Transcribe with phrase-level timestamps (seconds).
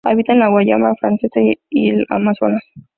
[0.03, 2.63] Habita en la Guayana francesa y el Amazonas.